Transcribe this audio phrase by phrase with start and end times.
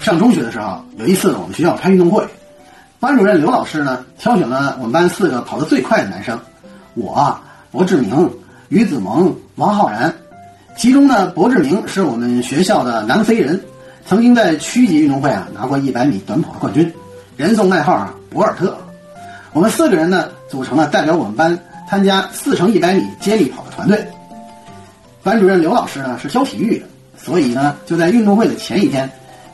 [0.00, 2.26] 上中学的时候，有一次我们学校开运动会，
[2.98, 6.38] 班主任刘老师呢挑选了我们班四个跑得最快的男生，
[6.94, 7.38] 我、
[7.70, 8.30] 博志明、
[8.70, 10.12] 于子萌、王浩然。
[10.74, 13.60] 其中呢，博志明是我们学校的南非人，
[14.06, 16.90] 曾经在区级运动会啊拿过一百米短跑的冠军，
[17.36, 18.74] 人送外号啊博尔特。
[19.52, 21.58] 我们四个人呢组成了代表我们班
[21.90, 24.02] 参加四乘一百米接力跑的团队。
[25.22, 26.86] 班主任刘老师呢是教体育的，
[27.18, 29.10] 所以呢就在运动会的前一天，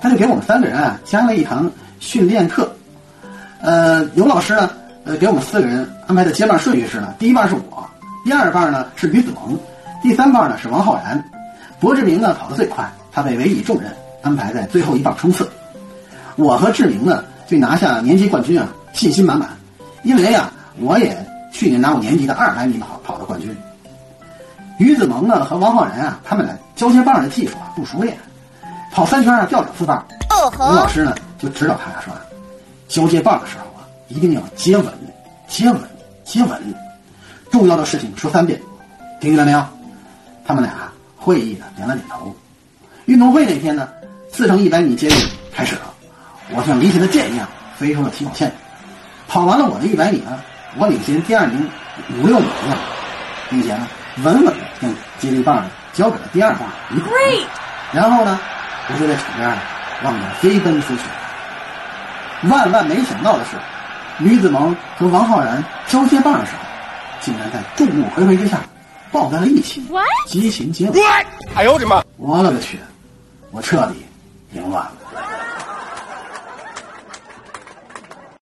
[0.07, 2.71] 他就给我们三个人啊加了一堂训练课。
[3.61, 4.71] 呃，刘老师呢
[5.03, 7.85] 呃给我们四个人安排的接棒顺序是呢，第一棒是我，
[8.25, 9.59] 第二棒呢是于子萌。
[10.05, 11.21] 第三棒呢是王浩然，
[11.81, 13.91] 博志明呢跑得最快，他被委以重任，
[14.23, 15.51] 安排在最后一棒冲刺。
[16.37, 19.49] 我和志明呢对拿下年级冠军啊信心满满，
[20.05, 21.17] 因为啊我也
[21.53, 23.53] 去年拿过年级的二百米跑跑的冠军。
[24.79, 28.17] 于子萌呢和王浩然啊他们俩交接棒的技术啊不熟练，
[28.91, 30.05] 跑三圈啊掉两次棒。
[30.59, 32.13] 吴老师呢就指导他俩说，
[32.89, 34.87] 交接棒的时候啊一定要接稳，
[35.49, 35.81] 接稳，
[36.25, 36.75] 接稳，
[37.51, 38.61] 重要的事情说三遍，
[39.21, 39.65] 听见了没有？
[40.47, 40.73] 他们俩
[41.17, 42.35] 会意的点了点头。
[43.07, 43.89] 运动会那天呢，
[44.33, 45.17] 四乘一百米接力
[45.53, 45.83] 开始了。
[46.51, 48.53] 我像离弦的箭一样飞出了起跑线，
[49.27, 50.39] 跑完了我的一百米呢，
[50.77, 51.69] 我领先第二名
[52.19, 52.79] 五六米一样，
[53.51, 53.89] 并且呢
[54.23, 57.47] 稳稳的将接力棒交给了第二棒于子萌。
[57.93, 58.39] 然后呢，
[58.89, 59.59] 我就在场边
[60.05, 61.03] 望着飞奔出去。
[62.49, 63.57] 万万没想到的是，
[64.19, 66.59] 吕子萌和王浩然交接棒的时候，
[67.21, 68.61] 竟然在众目睽睽之下。
[69.13, 69.83] 抱在了一起，
[70.27, 71.01] 激情接吻。
[71.55, 72.03] 哎呦我的妈！
[72.17, 72.79] 我勒个去！
[73.53, 74.05] 我彻底
[74.53, 74.93] 赢乱了。